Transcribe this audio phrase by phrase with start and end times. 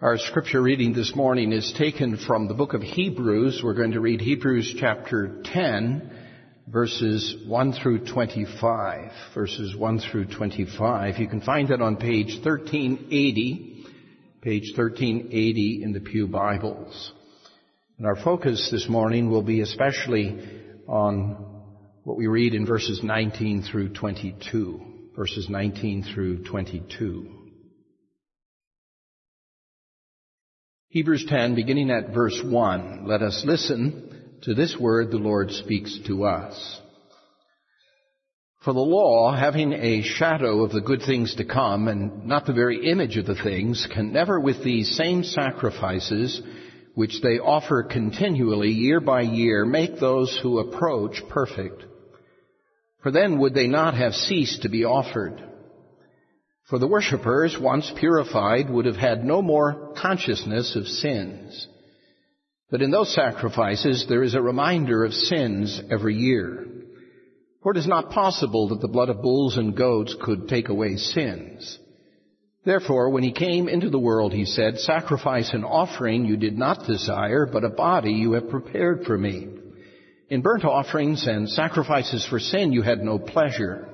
[0.00, 3.60] Our scripture reading this morning is taken from the book of Hebrews.
[3.62, 6.10] We're going to read Hebrews chapter 10,
[6.66, 9.12] verses 1 through 25.
[9.34, 11.18] Verses 1 through 25.
[11.18, 13.86] You can find that on page 1380,
[14.42, 17.12] page 1380 in the Pew Bibles.
[17.96, 20.40] And our focus this morning will be especially
[20.88, 21.62] on
[22.02, 24.80] what we read in verses 19 through 22.
[25.14, 27.43] Verses 19 through 22.
[30.94, 35.98] Hebrews 10, beginning at verse 1, let us listen to this word the Lord speaks
[36.06, 36.80] to us.
[38.64, 42.52] For the law, having a shadow of the good things to come and not the
[42.52, 46.40] very image of the things, can never with these same sacrifices,
[46.94, 51.82] which they offer continually year by year, make those who approach perfect.
[53.02, 55.42] For then would they not have ceased to be offered.
[56.68, 61.68] For the worshippers, once purified, would have had no more consciousness of sins.
[62.70, 66.66] But in those sacrifices, there is a reminder of sins every year.
[67.62, 70.96] For it is not possible that the blood of bulls and goats could take away
[70.96, 71.78] sins.
[72.64, 76.86] Therefore, when he came into the world, he said, Sacrifice and offering you did not
[76.86, 79.48] desire, but a body you have prepared for me.
[80.30, 83.93] In burnt offerings and sacrifices for sin you had no pleasure.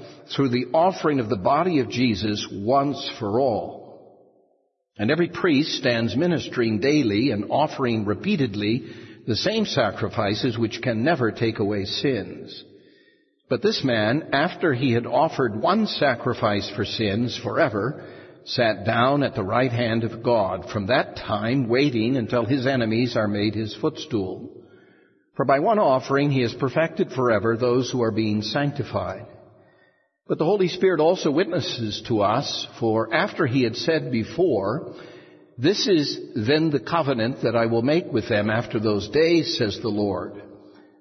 [0.29, 3.81] through the offering of the body of Jesus once for all.
[4.97, 8.87] And every priest stands ministering daily and offering repeatedly
[9.27, 12.63] the same sacrifices which can never take away sins.
[13.49, 18.05] But this man, after he had offered one sacrifice for sins forever,
[18.45, 23.15] sat down at the right hand of God, from that time waiting until his enemies
[23.15, 24.49] are made his footstool.
[25.35, 29.25] For by one offering he has perfected forever those who are being sanctified.
[30.31, 34.93] But the Holy Spirit also witnesses to us, for after he had said before,
[35.57, 39.77] This is then the covenant that I will make with them after those days, says
[39.81, 40.41] the Lord.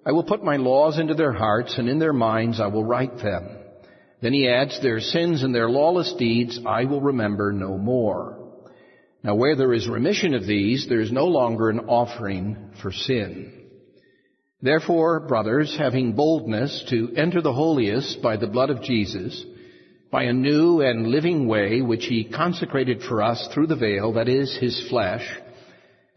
[0.05, 3.19] I will put my laws into their hearts, and in their minds I will write
[3.19, 3.47] them.
[4.21, 8.37] Then he adds, Their sins and their lawless deeds I will remember no more.
[9.23, 13.60] Now where there is remission of these, there is no longer an offering for sin.
[14.63, 19.45] Therefore, brothers, having boldness to enter the holiest by the blood of Jesus,
[20.11, 24.29] by a new and living way which he consecrated for us through the veil, that
[24.29, 25.27] is, his flesh,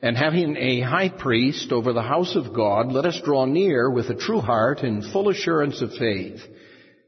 [0.01, 4.09] and having a high priest over the house of God, let us draw near with
[4.09, 6.41] a true heart in full assurance of faith,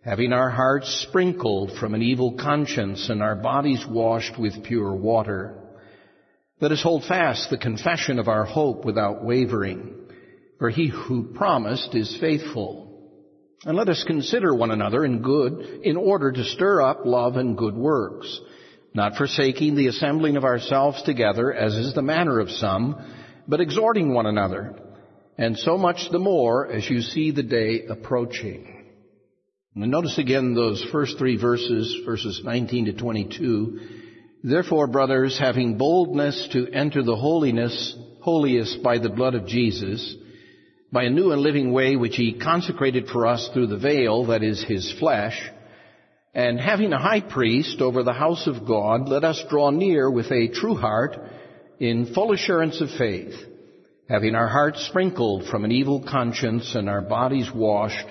[0.05, 5.59] having our hearts sprinkled from an evil conscience and our bodies washed with pure water.
[6.61, 10.04] Let us hold fast the confession of our hope without wavering
[10.59, 12.85] for he who promised is faithful.
[13.65, 17.57] And let us consider one another in good, in order to stir up love and
[17.57, 18.39] good works,
[18.93, 22.95] not forsaking the assembling of ourselves together, as is the manner of some,
[23.47, 24.75] but exhorting one another,
[25.37, 28.71] and so much the more as you see the day approaching.
[29.75, 33.79] And notice again those first three verses, verses 19 to 22.
[34.43, 40.15] Therefore, brothers, having boldness to enter the holiness, holiest by the blood of Jesus,
[40.95, 44.41] by a new and living way which he consecrated for us through the veil, that
[44.41, 45.37] is his flesh,
[46.33, 50.31] and having a high priest over the house of God, let us draw near with
[50.31, 51.17] a true heart
[51.81, 53.33] in full assurance of faith,
[54.07, 58.07] having our hearts sprinkled from an evil conscience and our bodies washed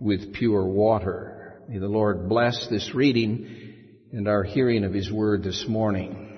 [0.00, 1.60] with pure water.
[1.68, 3.74] May the Lord bless this reading
[4.12, 6.33] and our hearing of his word this morning.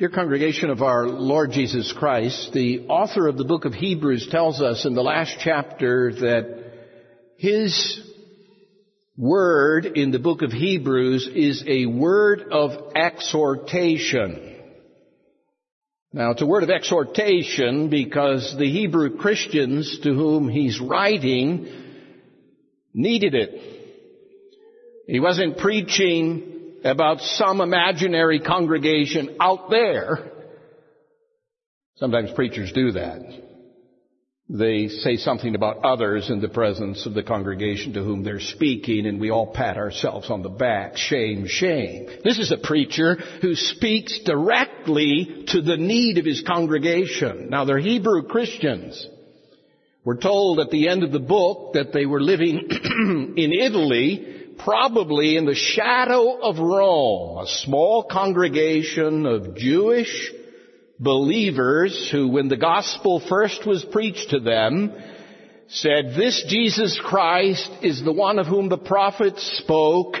[0.00, 4.62] Dear congregation of our Lord Jesus Christ, the author of the book of Hebrews tells
[4.62, 6.72] us in the last chapter that
[7.36, 8.00] his
[9.18, 14.56] word in the book of Hebrews is a word of exhortation.
[16.14, 21.66] Now it's a word of exhortation because the Hebrew Christians to whom he's writing
[22.94, 23.50] needed it.
[25.06, 26.49] He wasn't preaching
[26.84, 30.30] about some imaginary congregation out there.
[31.96, 33.20] Sometimes preachers do that.
[34.48, 39.06] they say something about others in the presence of the congregation to whom they're speaking,
[39.06, 40.96] and we all pat ourselves on the back.
[40.96, 42.08] Shame, shame.
[42.24, 47.48] This is a preacher who speaks directly to the need of his congregation.
[47.50, 49.06] Now, they're Hebrew Christians.
[50.04, 52.68] We're told at the end of the book that they were living
[53.36, 60.32] in Italy, probably in the shadow of Rome, a small congregation of Jewish
[60.98, 64.92] believers who, when the gospel first was preached to them,
[65.68, 70.16] said, this Jesus Christ is the one of whom the prophets spoke.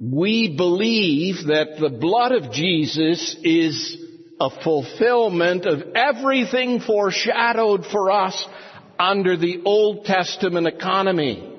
[0.00, 3.96] We believe that the blood of Jesus is
[4.38, 8.46] a fulfillment of everything foreshadowed for us
[8.98, 11.55] under the Old Testament economy.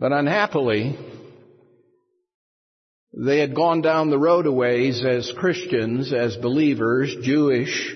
[0.00, 0.96] But unhappily,
[3.12, 7.94] they had gone down the road a ways as Christians, as believers, Jewish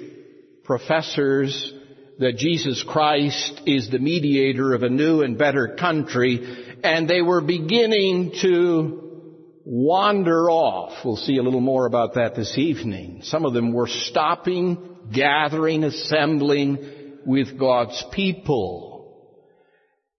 [0.65, 1.73] professors,
[2.19, 7.41] that Jesus Christ is the mediator of a new and better country, and they were
[7.41, 11.06] beginning to wander off.
[11.06, 13.21] We'll see a little more about that this evening.
[13.23, 18.94] Some of them were stopping, gathering, assembling with God's people.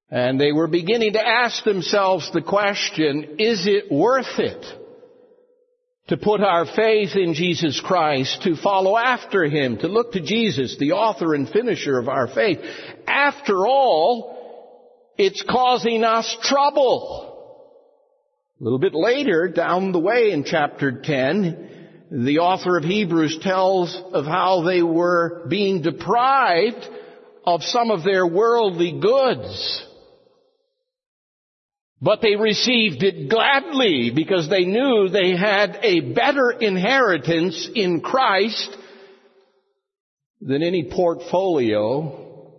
[0.10, 4.66] And they were beginning to ask themselves the question, is it worth it?
[6.08, 10.78] to put our faith in Jesus Christ, to follow after Him, to look to Jesus,
[10.78, 12.60] the author and finisher of our faith.
[13.08, 17.32] After all, it's causing us trouble.
[18.60, 24.00] A little bit later, down the way in chapter 10, the author of Hebrews tells
[24.14, 26.88] of how they were being deprived
[27.46, 29.88] of some of their worldly goods.
[32.02, 38.78] But they received it gladly because they knew they had a better inheritance in Christ
[40.42, 42.52] than any portfolio,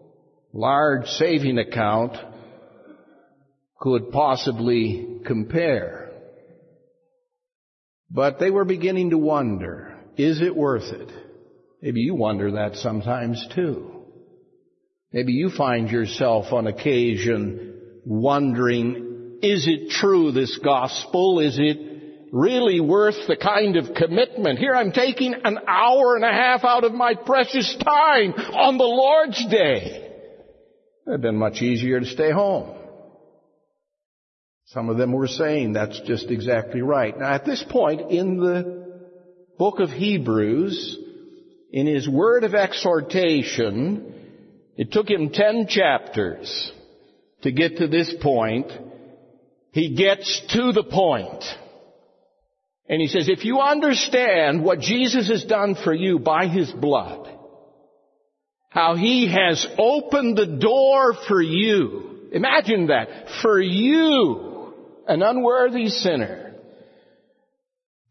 [0.53, 2.17] large saving account
[3.79, 6.11] could possibly compare.
[8.11, 11.11] But they were beginning to wonder, is it worth it?
[11.83, 13.93] Maybe you wonder that sometimes too.
[15.13, 17.75] Maybe you find yourself on occasion
[18.05, 19.06] wondering,
[19.43, 21.41] is it true, this gospel?
[21.41, 24.59] Is it really worth the kind of commitment?
[24.59, 28.85] Here I'm taking an hour and a half out of my precious time on the
[28.85, 30.03] Lord's Day.
[31.07, 32.77] It would have been much easier to stay home.
[34.67, 37.17] Some of them were saying that's just exactly right.
[37.17, 38.99] Now at this point in the
[39.59, 40.99] book of Hebrews,
[41.73, 44.15] in his word of exhortation,
[44.77, 46.73] it took him ten chapters
[47.43, 48.71] to get to this point
[49.77, 51.45] he gets to the point.
[52.89, 57.29] And he says, if you understand what Jesus has done for you by his blood,
[58.71, 63.09] how he has opened the door for you, imagine that,
[63.43, 64.73] for you,
[65.07, 66.55] an unworthy sinner,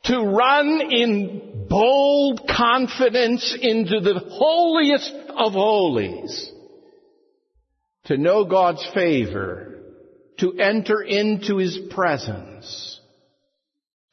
[0.04, 6.52] to run in bold confidence into the holiest of holies,
[8.04, 9.75] to know God's favor,
[10.40, 13.00] to enter into His presence.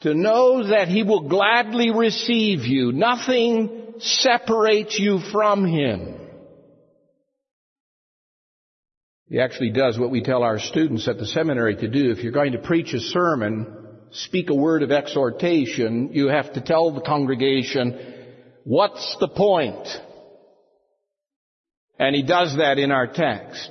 [0.01, 2.93] To know that He will gladly receive you.
[2.93, 6.19] Nothing separates you from Him.
[9.29, 12.11] He actually does what we tell our students at the seminary to do.
[12.11, 13.67] If you're going to preach a sermon,
[14.11, 18.15] speak a word of exhortation, you have to tell the congregation,
[18.65, 19.89] what's the point?
[21.99, 23.71] And he does that in our text.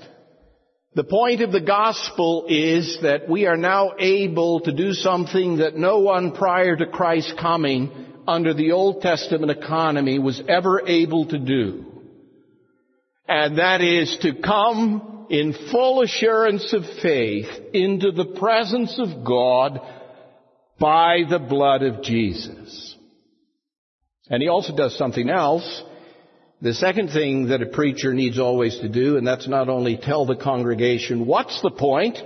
[0.93, 5.77] The point of the gospel is that we are now able to do something that
[5.77, 7.91] no one prior to Christ's coming
[8.27, 11.85] under the Old Testament economy was ever able to do.
[13.25, 19.79] And that is to come in full assurance of faith into the presence of God
[20.77, 22.97] by the blood of Jesus.
[24.29, 25.83] And he also does something else
[26.61, 30.27] the second thing that a preacher needs always to do, and that's not only tell
[30.27, 32.19] the congregation what's the point,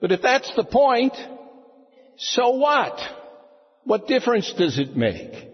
[0.00, 1.14] but if that's the point,
[2.16, 3.00] so what?
[3.84, 5.48] What difference does it make?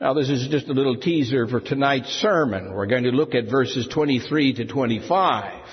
[0.00, 2.72] Now this is just a little teaser for tonight's sermon.
[2.72, 5.64] We're going to look at verses 23 to 25.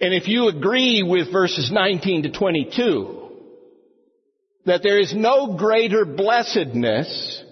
[0.00, 3.30] And if you agree with verses 19 to 22,
[4.64, 7.44] that there is no greater blessedness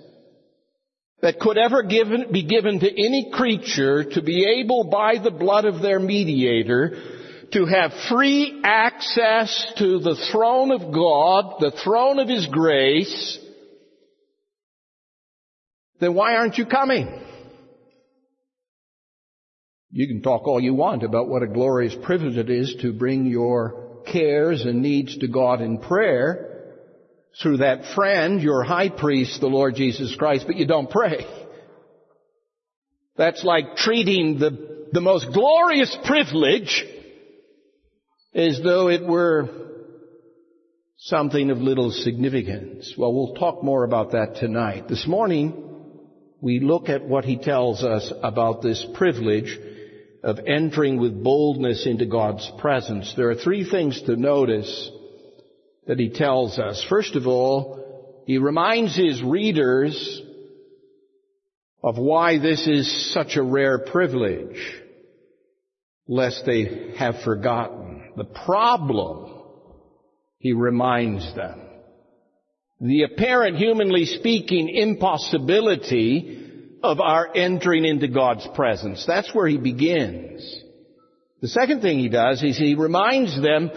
[1.20, 5.64] that could ever given, be given to any creature to be able by the blood
[5.64, 7.16] of their mediator
[7.52, 13.38] to have free access to the throne of God, the throne of His grace,
[15.98, 17.08] then why aren't you coming?
[19.90, 23.26] You can talk all you want about what a glorious privilege it is to bring
[23.26, 26.47] your cares and needs to God in prayer
[27.40, 31.26] through that friend, your high priest, the Lord Jesus Christ, but you don't pray.
[33.16, 36.84] That's like treating the, the most glorious privilege
[38.34, 39.48] as though it were
[40.98, 42.94] something of little significance.
[42.96, 44.88] Well, we'll talk more about that tonight.
[44.88, 45.64] This morning,
[46.40, 49.58] we look at what he tells us about this privilege
[50.22, 53.14] of entering with boldness into God's presence.
[53.16, 54.90] There are three things to notice
[55.88, 56.84] that he tells us.
[56.88, 60.22] First of all, he reminds his readers
[61.82, 64.60] of why this is such a rare privilege,
[66.06, 68.12] lest they have forgotten.
[68.16, 69.32] The problem,
[70.38, 71.60] he reminds them.
[72.80, 76.44] The apparent, humanly speaking, impossibility
[76.82, 79.04] of our entering into God's presence.
[79.06, 80.62] That's where he begins.
[81.40, 83.70] The second thing he does is he reminds them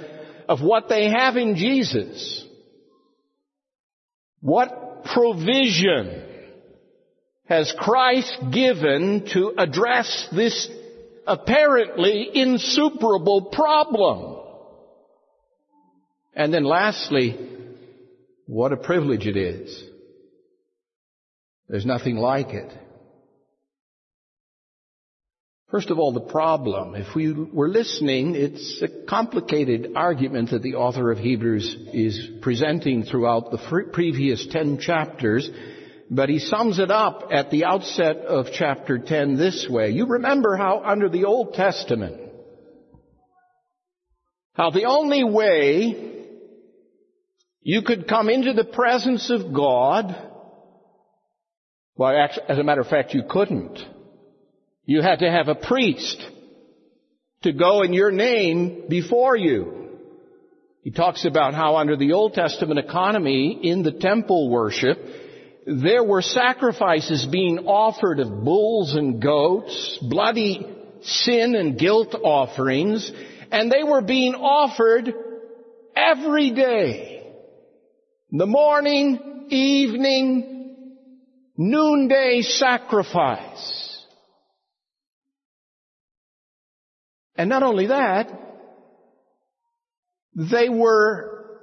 [0.52, 2.46] of what they have in Jesus.
[4.42, 6.26] What provision
[7.46, 10.70] has Christ given to address this
[11.26, 14.44] apparently insuperable problem?
[16.36, 17.40] And then lastly,
[18.46, 19.82] what a privilege it is.
[21.70, 22.74] There's nothing like it.
[25.72, 26.96] First of all, the problem.
[26.96, 33.04] If we were listening, it's a complicated argument that the author of Hebrews is presenting
[33.04, 35.50] throughout the previous ten chapters,
[36.10, 39.92] but he sums it up at the outset of chapter 10 this way.
[39.92, 42.20] You remember how under the Old Testament,
[44.52, 46.26] how the only way
[47.62, 50.18] you could come into the presence of God,
[51.96, 53.80] well, as a matter of fact, you couldn't
[54.86, 56.26] you had to have a priest
[57.44, 59.90] to go in your name before you.
[60.84, 64.98] He talks about how under the Old Testament economy in the temple worship,
[65.68, 70.66] there were sacrifices being offered of bulls and goats, bloody
[71.02, 73.12] sin and guilt offerings,
[73.52, 75.14] and they were being offered
[75.96, 77.36] every day.
[78.32, 80.76] The morning, evening,
[81.58, 83.81] noonday sacrifice.
[87.42, 88.32] And not only that,
[90.36, 91.60] they were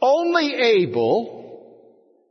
[0.00, 1.74] only able,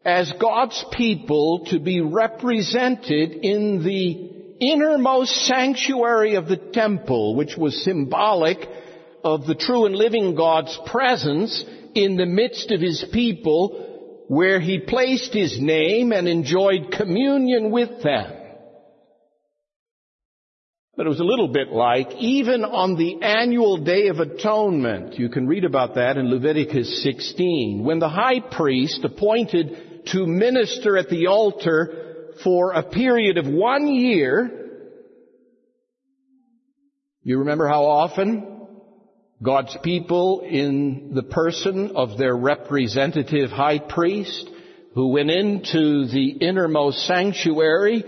[0.05, 7.83] as God's people, to be represented in the innermost sanctuary of the temple, which was
[7.83, 8.59] symbolic
[9.25, 14.79] of the true and living God's presence in the midst of His people, where He
[14.79, 18.36] placed His name and enjoyed communion with them.
[20.97, 25.29] But it was a little bit like, even on the annual Day of Atonement, you
[25.29, 31.07] can read about that in Leviticus 16, when the high priest appointed to minister at
[31.09, 34.81] the altar for a period of one year,
[37.21, 38.65] you remember how often
[39.43, 44.49] God's people in the person of their representative high priest
[44.95, 48.03] who went into the innermost sanctuary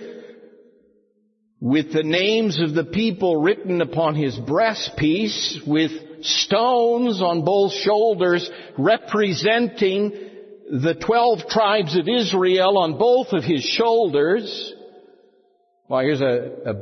[1.61, 8.49] with the names of the people written upon his breastpiece, with stones on both shoulders
[8.77, 10.11] representing
[10.71, 14.73] the twelve tribes of Israel on both of his shoulders.
[15.89, 16.73] Well, here's a, a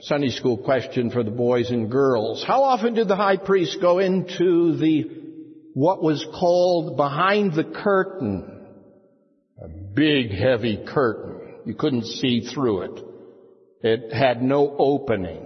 [0.00, 2.42] Sunday school question for the boys and girls.
[2.46, 5.10] How often did the high priest go into the,
[5.74, 8.66] what was called behind the curtain?
[9.62, 11.54] A big heavy curtain.
[11.66, 13.04] You couldn't see through it.
[13.84, 15.44] It had no opening.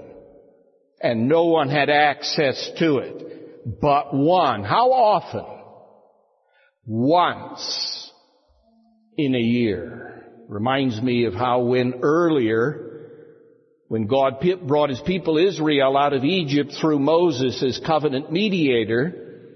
[1.01, 3.81] And no one had access to it.
[3.81, 4.63] But one.
[4.63, 5.45] How often?
[6.87, 8.13] Once
[9.17, 10.25] in a year.
[10.49, 13.09] Reminds me of how when earlier,
[13.89, 19.49] when God brought His people Israel out of Egypt through Moses as covenant mediator,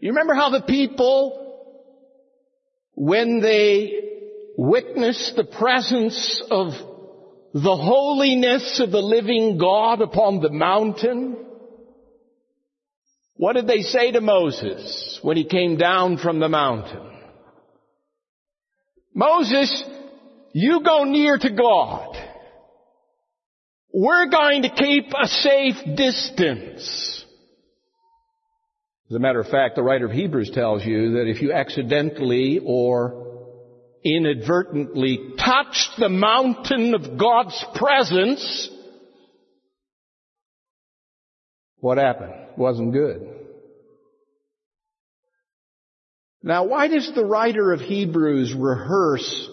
[0.00, 1.76] you remember how the people,
[2.94, 4.00] when they
[4.56, 6.72] witnessed the presence of
[7.54, 11.36] the holiness of the living God upon the mountain?
[13.36, 17.12] What did they say to Moses when he came down from the mountain?
[19.14, 19.84] Moses,
[20.52, 22.16] you go near to God.
[23.92, 27.24] We're going to keep a safe distance.
[29.08, 32.60] As a matter of fact, the writer of Hebrews tells you that if you accidentally
[32.64, 33.23] or
[34.04, 38.70] inadvertently touched the mountain of God's presence,
[41.78, 42.34] what happened?
[42.56, 43.28] Wasn't good.
[46.42, 49.48] Now, why does the writer of Hebrews rehearse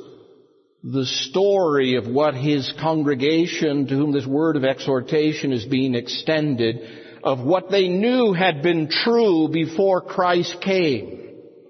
[0.84, 6.82] the story of what his congregation, to whom this word of exhortation is being extended,
[7.24, 11.20] of what they knew had been true before Christ came?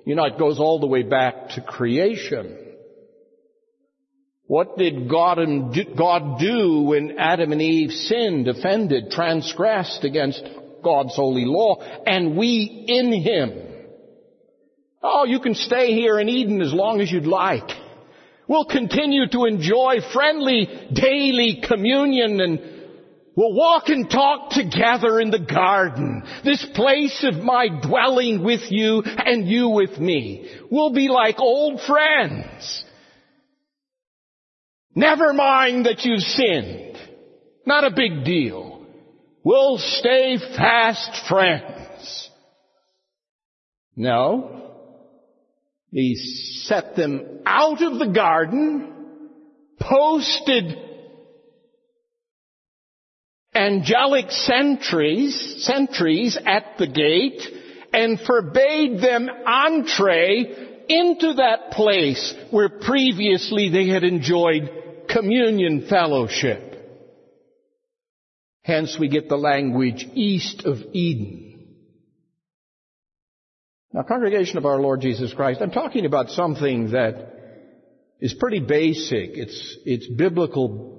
[0.05, 2.57] You know, it goes all the way back to creation.
[4.51, 5.39] What did God,
[5.98, 10.43] God do when Adam and Eve sinned, offended, transgressed against
[10.84, 13.53] God's holy law, and we in Him?
[15.01, 17.70] Oh, you can stay here in Eden as long as you'd like.
[18.46, 22.60] We'll continue to enjoy friendly daily communion and
[23.38, 26.24] we'll walk and talk together in the garden.
[26.43, 30.51] This place of my dwelling with you and you with me.
[30.70, 32.84] We'll be like old friends.
[34.93, 36.98] Never mind that you've sinned.
[37.65, 38.86] Not a big deal.
[39.43, 42.29] We'll stay fast friends.
[43.95, 44.71] No.
[45.91, 48.93] He set them out of the garden,
[49.79, 50.77] posted
[53.53, 57.41] angelic sentries, sentries at the gate,
[57.93, 64.80] and forbade them entree into that place where previously they had enjoyed
[65.12, 66.68] communion fellowship.
[68.63, 71.48] Hence we get the language east of Eden.
[73.94, 77.34] Now, congregation of our Lord Jesus Christ, I'm talking about something that
[78.20, 79.32] is pretty basic.
[79.34, 80.91] It's, it's biblical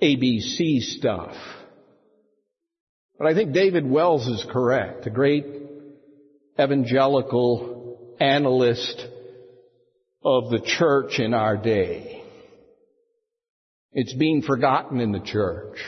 [0.00, 1.34] ABC stuff.
[3.18, 5.46] But I think David Wells is correct, a great
[6.60, 9.04] evangelical analyst
[10.22, 12.17] of the church in our day.
[13.92, 15.78] It's being forgotten in the church.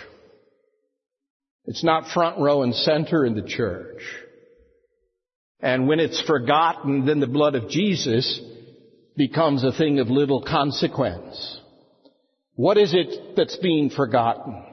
[1.66, 4.02] It's not front row and center in the church.
[5.60, 8.40] And when it's forgotten, then the blood of Jesus
[9.16, 11.60] becomes a thing of little consequence.
[12.54, 14.64] What is it that's being forgotten?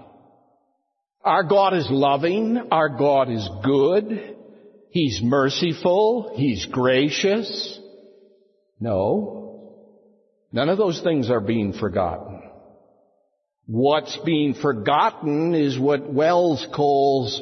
[1.23, 2.57] Our God is loving.
[2.71, 4.35] Our God is good.
[4.91, 6.33] He's merciful.
[6.35, 7.79] He's gracious.
[8.79, 9.73] No.
[10.53, 12.36] None of those things are being forgotten.
[13.67, 17.41] What's being forgotten is what Wells calls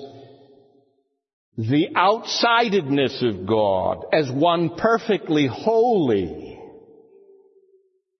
[1.55, 6.59] the outsidedness of God as one perfectly holy,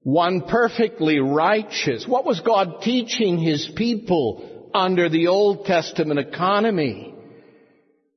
[0.02, 2.06] one perfectly righteous.
[2.08, 7.16] What was God teaching His people under the Old Testament economy?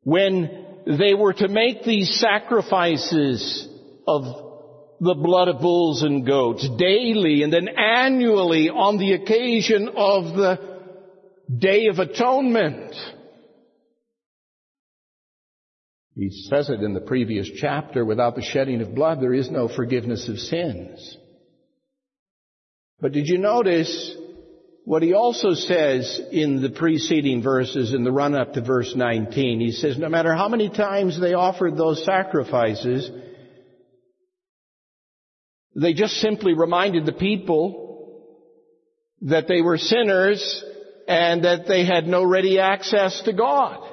[0.02, 3.66] When they were to make these sacrifices
[4.06, 4.47] of
[5.00, 10.78] the blood of bulls and goats daily and then annually on the occasion of the
[11.56, 12.94] Day of Atonement.
[16.14, 19.68] He says it in the previous chapter, without the shedding of blood, there is no
[19.68, 21.16] forgiveness of sins.
[23.00, 24.16] But did you notice
[24.84, 29.60] what he also says in the preceding verses in the run up to verse 19?
[29.60, 33.08] He says, no matter how many times they offered those sacrifices,
[35.74, 37.86] they just simply reminded the people
[39.22, 40.64] that they were sinners
[41.06, 43.88] and that they had no ready access to God.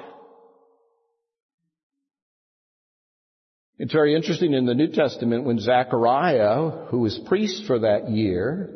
[3.78, 8.70] It's very interesting in the New Testament when Zechariah, who was priest for that year,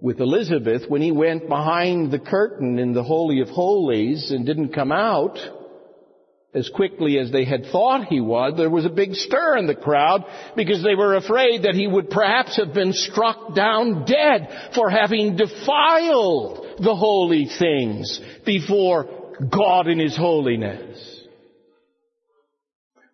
[0.00, 4.74] with Elizabeth, when he went behind the curtain in the Holy of Holies and didn't
[4.74, 5.38] come out
[6.54, 9.74] as quickly as they had thought he would, there was a big stir in the
[9.74, 14.90] crowd because they were afraid that he would perhaps have been struck down dead for
[14.90, 19.08] having defiled the holy things before
[19.50, 21.08] God in His holiness.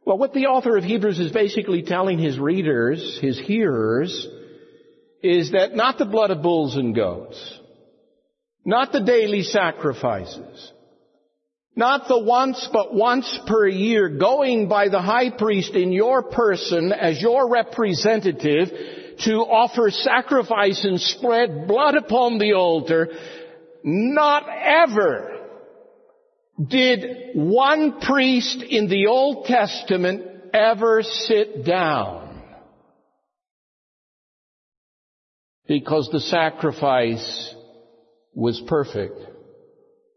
[0.04, 4.26] Well, what the author of Hebrews is basically telling his readers, his hearers,
[5.22, 7.58] is that not the blood of bulls and goats,
[8.64, 10.72] not the daily sacrifices,
[11.78, 16.92] not the once but once per year going by the high priest in your person
[16.92, 18.68] as your representative
[19.20, 23.08] to offer sacrifice and spread blood upon the altar,
[23.84, 25.38] not ever
[26.68, 32.42] did one priest in the Old Testament ever sit down?
[35.68, 37.54] Because the sacrifice
[38.34, 39.20] was perfect,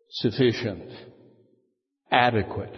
[0.10, 0.89] sufficient,
[2.12, 2.76] adequate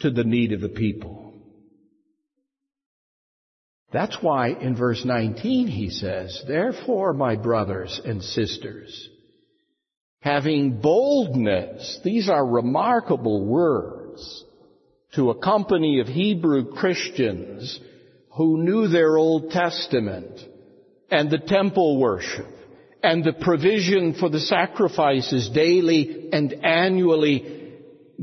[0.00, 1.34] to the need of the people.
[3.92, 9.08] That's why in verse 19 he says, Therefore, my brothers and sisters,
[10.20, 14.44] having boldness, these are remarkable words
[15.14, 17.80] to a company of Hebrew Christians
[18.36, 20.38] who knew their Old Testament
[21.10, 22.46] and the temple worship
[23.02, 27.57] and the provision for the sacrifices daily and annually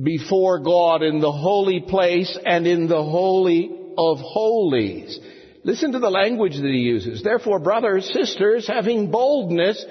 [0.01, 5.19] before God in the holy place and in the holy of holies.
[5.63, 7.23] Listen to the language that he uses.
[7.23, 9.83] Therefore, brothers, sisters, having boldness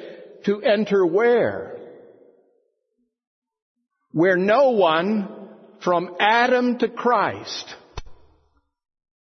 [0.45, 1.79] to enter where?
[4.12, 5.49] Where no one
[5.83, 7.75] from Adam to Christ,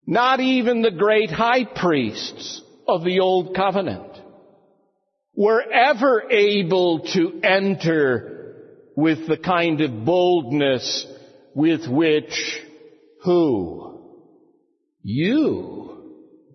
[0.06, 4.12] not even the great high priests of the old covenant,
[5.34, 8.33] were ever able to enter
[8.96, 11.06] with the kind of boldness
[11.54, 12.60] with which
[13.22, 14.00] who?
[15.02, 15.84] You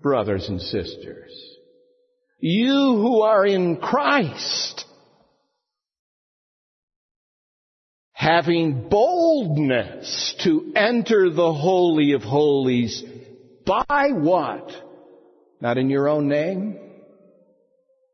[0.02, 1.32] brothers and sisters.
[2.40, 4.86] You who are in Christ,
[8.14, 13.04] having boldness to enter the Holy of Holies
[13.66, 14.72] by what?
[15.60, 16.80] Not in your own name.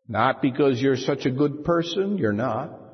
[0.07, 2.84] Not because you're such a good person, you're not.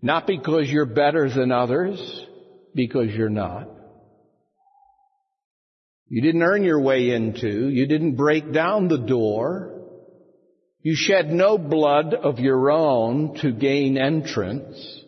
[0.00, 2.26] Not because you're better than others,
[2.74, 3.68] because you're not.
[6.08, 7.68] You didn't earn your way into.
[7.68, 9.74] You didn't break down the door.
[10.82, 15.02] You shed no blood of your own to gain entrance.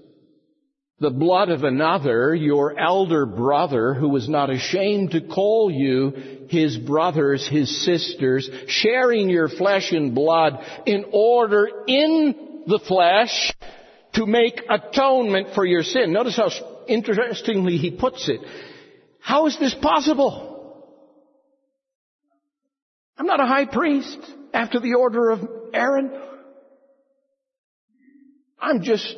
[0.99, 6.77] The blood of another, your elder brother, who was not ashamed to call you his
[6.77, 13.53] brothers, his sisters, sharing your flesh and blood in order in the flesh
[14.15, 16.13] to make atonement for your sin.
[16.13, 16.51] Notice how
[16.89, 18.41] interestingly he puts it.
[19.21, 20.49] How is this possible?
[23.17, 24.19] I'm not a high priest
[24.53, 25.41] after the order of
[25.75, 26.11] Aaron.
[28.59, 29.15] I'm just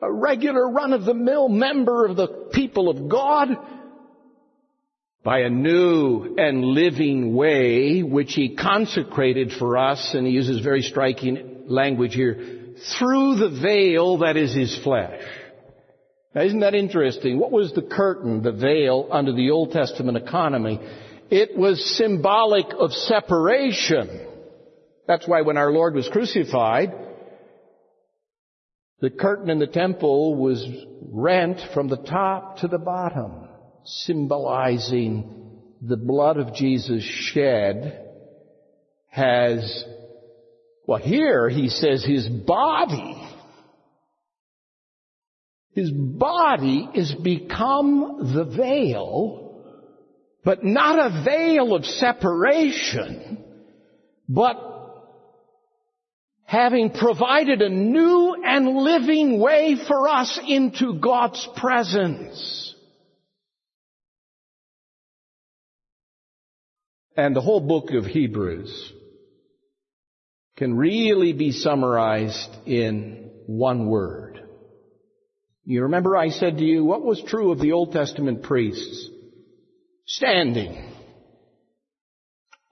[0.00, 3.48] a regular run of the mill member of the people of God
[5.22, 10.82] by a new and living way which he consecrated for us, and he uses very
[10.82, 12.63] striking language here,
[12.98, 15.22] through the veil that is his flesh.
[16.34, 17.38] Now isn't that interesting?
[17.38, 20.80] What was the curtain, the veil, under the Old Testament economy?
[21.30, 24.26] It was symbolic of separation.
[25.06, 26.92] That's why when our Lord was crucified,
[29.00, 30.66] the curtain in the temple was
[31.02, 33.48] rent from the top to the bottom,
[33.84, 38.00] symbolizing the blood of Jesus shed
[39.08, 39.84] has,
[40.86, 43.28] well here he says his body,
[45.72, 49.44] his body is become the veil
[50.44, 53.42] but not a veil of separation,
[54.28, 54.56] but
[56.44, 62.74] having provided a new and living way for us into God's presence.
[67.16, 68.92] And the whole book of Hebrews
[70.56, 74.40] can really be summarized in one word.
[75.64, 79.10] You remember I said to you, what was true of the Old Testament priests?
[80.06, 80.92] standing,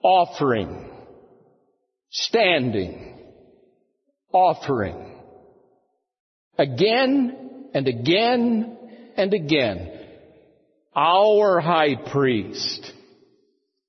[0.03, 0.89] offering,
[2.09, 3.19] standing,
[4.31, 5.19] offering.
[6.57, 8.77] Again and again
[9.17, 9.99] and again.
[10.95, 12.91] Our high priest,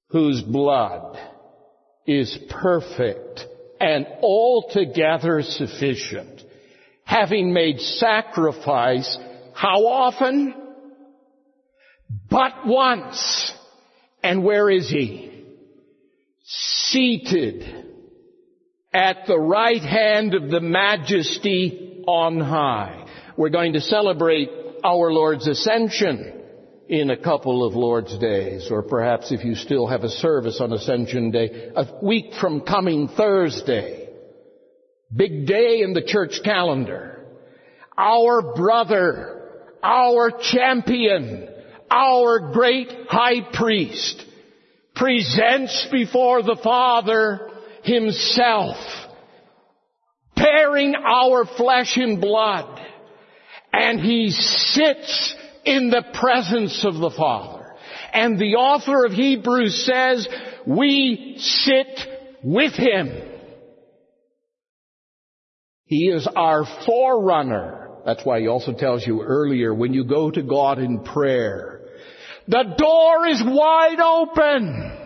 [0.09, 1.19] whose blood
[2.07, 3.47] is perfect
[3.85, 6.43] and altogether sufficient,
[7.05, 9.19] having made sacrifice,
[9.55, 10.55] how often?
[12.31, 13.53] but once.
[14.23, 15.45] And where is he?
[16.45, 17.63] Seated
[18.93, 23.07] at the right hand of the majesty on high.
[23.37, 24.51] We're going to celebrate
[24.83, 26.44] our Lord's ascension
[26.89, 30.73] in a couple of Lord's days, or perhaps if you still have a service on
[30.73, 34.09] Ascension Day, a week from coming Thursday.
[35.15, 37.25] Big day in the church calendar.
[37.97, 41.49] Our brother, our champion,
[41.91, 44.25] our great high priest
[44.95, 47.51] presents before the Father
[47.83, 48.77] himself,
[50.37, 52.81] bearing our flesh and blood,
[53.73, 57.75] and he sits in the presence of the Father.
[58.13, 60.29] And the author of Hebrews says,
[60.67, 62.01] we sit
[62.43, 63.31] with him.
[65.87, 67.91] He is our forerunner.
[68.07, 71.81] That's why he also tells you earlier, when you go to God in prayer,
[72.47, 74.99] the door is wide open.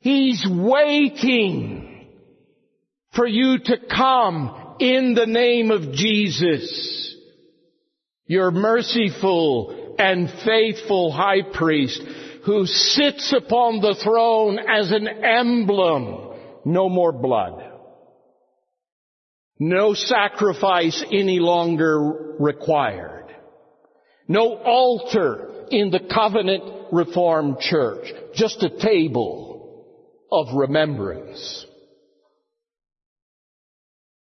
[0.00, 2.06] He's waiting
[3.14, 7.15] for you to come in the name of Jesus.
[8.26, 12.02] Your merciful and faithful high priest
[12.44, 16.34] who sits upon the throne as an emblem.
[16.64, 17.62] No more blood.
[19.58, 23.26] No sacrifice any longer required.
[24.28, 28.12] No altar in the covenant reformed church.
[28.34, 29.84] Just a table
[30.30, 31.64] of remembrance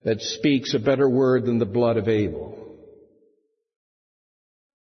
[0.03, 2.68] that speaks a better word than the blood of Abel.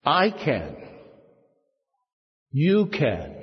[0.04, 0.76] I can.
[2.52, 3.36] You can.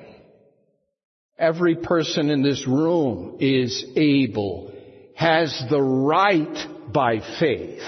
[1.38, 4.72] Every person in this room is able,
[5.16, 7.82] has the right by faith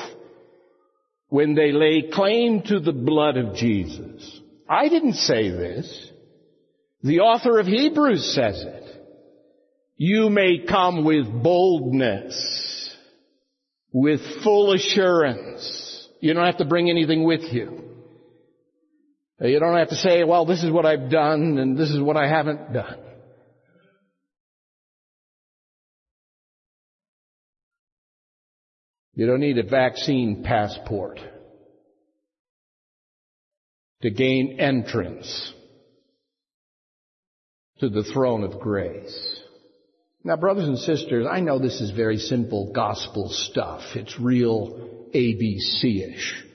[1.29, 4.41] when they lay claim to the blood of Jesus.
[4.69, 6.11] I didn't say this.
[7.03, 8.83] The author of Hebrews says it.
[9.97, 12.97] You may come with boldness,
[13.93, 16.09] with full assurance.
[16.21, 17.92] You don't have to bring anything with you.
[19.43, 22.17] You don't have to say, well, this is what I've done and this is what
[22.17, 22.99] I haven't done.
[29.15, 31.21] You don't need a vaccine passport
[34.03, 35.53] to gain entrance
[37.81, 39.41] to the throne of grace.
[40.25, 43.83] Now, brothers and sisters, I know this is very simple gospel stuff.
[43.97, 46.52] It's real ABC-ish.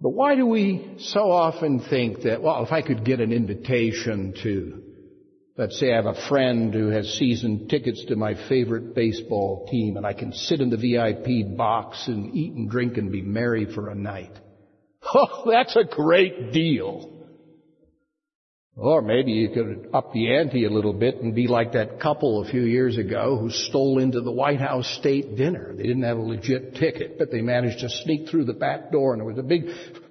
[0.00, 4.34] But why do we so often think that, well, if I could get an invitation
[4.42, 4.82] to
[5.60, 9.98] Let's say I have a friend who has season tickets to my favorite baseball team
[9.98, 13.66] and I can sit in the VIP box and eat and drink and be merry
[13.66, 14.32] for a night.
[15.12, 17.19] Oh, that's a great deal.
[18.76, 22.40] Or maybe you could up the ante a little bit and be like that couple
[22.40, 25.74] a few years ago who stole into the White House state dinner.
[25.76, 29.12] They didn't have a legit ticket, but they managed to sneak through the back door
[29.12, 29.64] and there was a big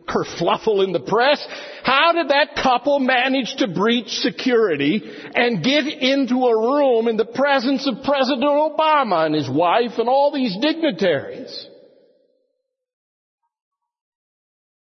[0.08, 1.44] kerfluffle in the press.
[1.84, 5.02] How did that couple manage to breach security
[5.34, 10.08] and get into a room in the presence of President Obama and his wife and
[10.08, 11.68] all these dignitaries?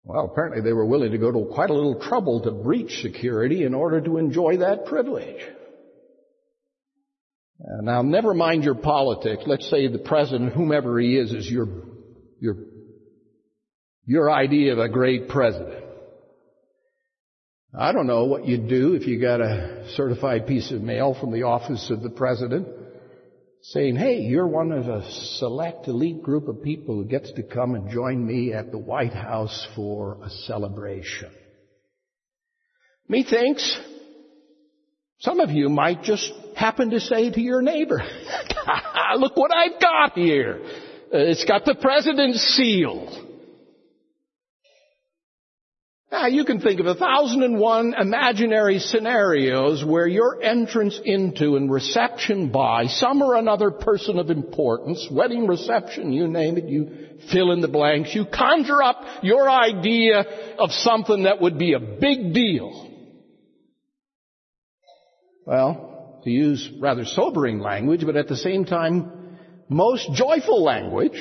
[0.04, 3.64] Well, apparently they were willing to go to quite a little trouble to breach security
[3.64, 5.40] in order to enjoy that privilege.
[7.60, 9.44] Uh, now, never mind your politics.
[9.46, 11.68] Let's say the president, whomever he is, is your,
[12.38, 12.56] your
[14.06, 15.82] your idea of a great president.
[17.76, 21.32] I don't know what you'd do if you got a certified piece of mail from
[21.32, 22.68] the office of the president
[23.68, 27.74] saying, hey, you're one of a select elite group of people who gets to come
[27.74, 31.30] and join me at the White House for a celebration.
[33.08, 33.78] Methinks
[35.24, 37.98] some of you might just happen to say to your neighbor,
[39.16, 40.60] look what I've got here.
[40.62, 43.23] Uh, it's got the president's seal.
[46.14, 51.56] Now you can think of a thousand and one imaginary scenarios where your entrance into
[51.56, 57.18] and reception by some or another person of importance, wedding reception, you name it, you
[57.32, 60.20] fill in the blanks, you conjure up your idea
[60.56, 62.88] of something that would be a big deal.
[65.44, 69.10] Well, to use rather sobering language, but at the same time,
[69.68, 71.20] most joyful language,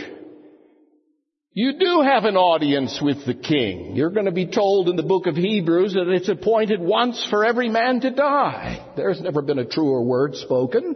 [1.56, 3.96] you do have an audience with the king.
[3.96, 7.46] You're going to be told in the book of Hebrews that it's appointed once for
[7.46, 8.94] every man to die.
[8.96, 10.96] There's never been a truer word spoken.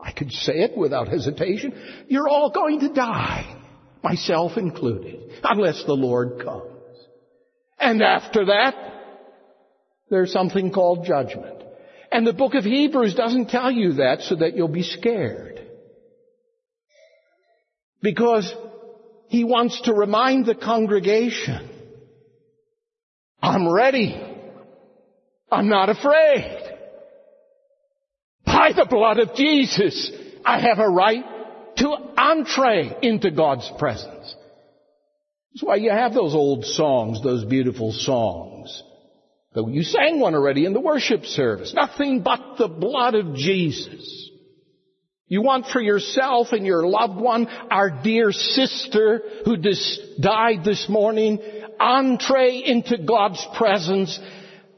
[0.00, 1.74] I could say it without hesitation.
[2.06, 3.62] You're all going to die,
[4.02, 6.70] myself included, unless the Lord comes.
[7.80, 8.74] And after that,
[10.08, 11.64] there's something called judgment.
[12.12, 15.60] And the book of Hebrews doesn't tell you that so that you'll be scared.
[18.00, 18.54] Because
[19.30, 21.70] he wants to remind the congregation,
[23.40, 24.20] I'm ready.
[25.52, 26.60] I'm not afraid.
[28.44, 30.10] By the blood of Jesus,
[30.44, 31.24] I have a right
[31.76, 31.88] to
[32.18, 34.34] entree into God's presence.
[35.54, 38.82] That's why you have those old songs, those beautiful songs.
[39.54, 41.72] Though you sang one already in the worship service.
[41.72, 44.29] Nothing but the blood of Jesus.
[45.30, 49.58] You want for yourself and your loved one, our dear sister who
[50.20, 51.38] died this morning,
[51.78, 54.18] entree into God's presence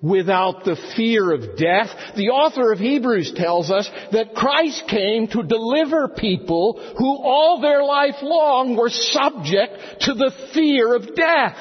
[0.02, 1.88] without the fear of death.
[2.16, 7.82] The author of Hebrews tells us that Christ came to deliver people who all their
[7.82, 11.56] life long were subject to the fear of death.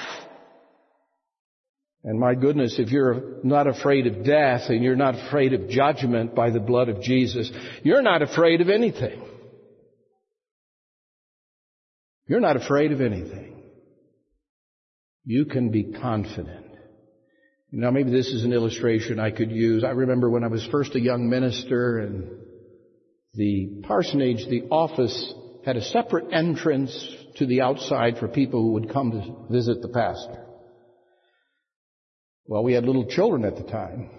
[2.03, 6.33] And my goodness, if you're not afraid of death and you're not afraid of judgment
[6.33, 7.51] by the blood of Jesus,
[7.83, 9.21] you're not afraid of anything.
[12.27, 13.63] You're not afraid of anything.
[15.25, 16.65] You can be confident.
[17.71, 19.83] Now maybe this is an illustration I could use.
[19.83, 22.29] I remember when I was first a young minister and
[23.33, 25.33] the parsonage, the office
[25.65, 29.87] had a separate entrance to the outside for people who would come to visit the
[29.87, 30.47] pastor.
[32.45, 34.09] Well, we had little children at the time,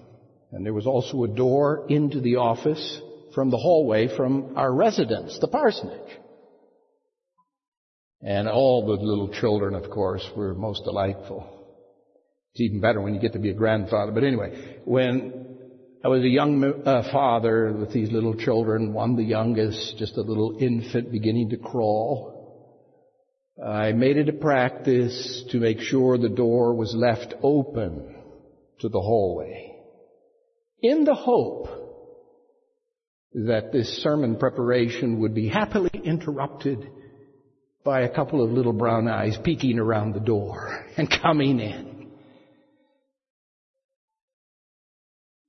[0.52, 3.00] and there was also a door into the office
[3.34, 6.18] from the hallway from our residence, the parsonage.
[8.20, 11.46] And all the little children, of course, were most delightful.
[12.52, 14.12] It's even better when you get to be a grandfather.
[14.12, 15.56] But anyway, when
[16.04, 20.20] I was a young uh, father with these little children, one the youngest, just a
[20.20, 22.31] little infant beginning to crawl,
[23.64, 28.16] I made it a practice to make sure the door was left open
[28.80, 29.76] to the hallway
[30.80, 31.68] in the hope
[33.34, 36.90] that this sermon preparation would be happily interrupted
[37.84, 41.91] by a couple of little brown eyes peeking around the door and coming in.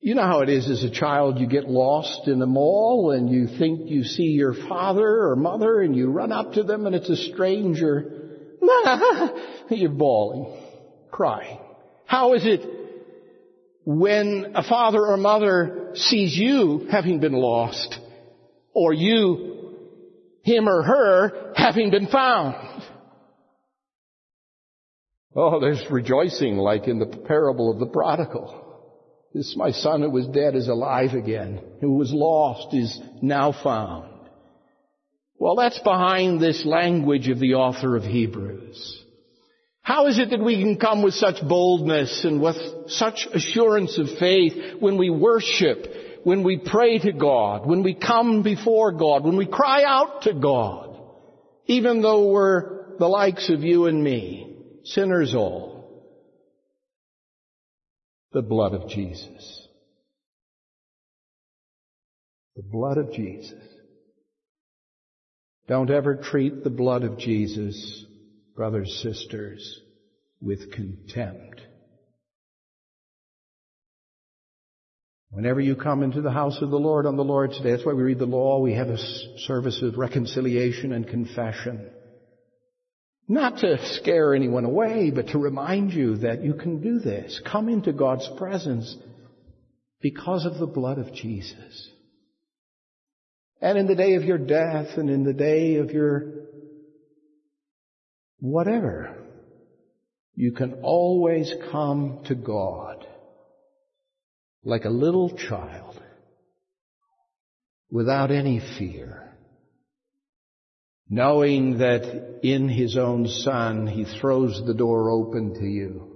[0.03, 3.29] You know how it is as a child, you get lost in a mall and
[3.29, 6.93] you think you see your father or mother and you run up to them and
[6.93, 8.41] it's a stranger.
[9.69, 10.61] You're bawling,
[11.09, 11.57] crying.
[12.05, 12.65] How is it
[13.85, 17.97] when a father or mother sees you having been lost
[18.73, 19.77] or you,
[20.41, 22.55] him or her, having been found?
[25.33, 28.62] Oh, there's rejoicing like in the parable of the prodigal.
[29.33, 34.11] This my son who was dead is alive again, who was lost is now found.
[35.39, 39.03] Well, that's behind this language of the author of Hebrews.
[39.81, 42.55] How is it that we can come with such boldness and with
[42.87, 45.87] such assurance of faith when we worship,
[46.23, 50.33] when we pray to God, when we come before God, when we cry out to
[50.33, 50.95] God,
[51.65, 55.72] even though we're the likes of you and me, sinners all?
[58.33, 59.67] The blood of Jesus.
[62.55, 63.53] The blood of Jesus.
[65.67, 68.05] Don't ever treat the blood of Jesus,
[68.55, 69.81] brothers, sisters,
[70.41, 71.61] with contempt.
[75.29, 77.93] Whenever you come into the house of the Lord on the Lord's Day, that's why
[77.93, 78.97] we read the law, we have a
[79.47, 81.89] service of reconciliation and confession.
[83.27, 87.41] Not to scare anyone away, but to remind you that you can do this.
[87.49, 88.97] Come into God's presence
[90.01, 91.89] because of the blood of Jesus.
[93.61, 96.33] And in the day of your death and in the day of your
[98.39, 99.15] whatever,
[100.35, 103.07] you can always come to God
[104.65, 106.01] like a little child
[107.89, 109.32] without any fear
[111.09, 116.13] knowing that in His own Son He throws the door open to you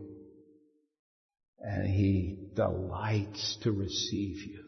[1.59, 4.63] and He delights to receive you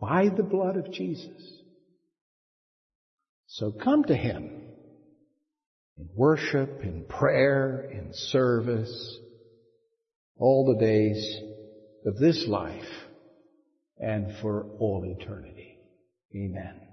[0.00, 1.58] by the blood of Jesus.
[3.46, 4.62] So come to Him
[5.96, 9.18] in worship, in prayer, in service,
[10.36, 11.40] all the days
[12.06, 12.88] of this life
[13.98, 15.78] and for all eternity.
[16.34, 16.87] Amen.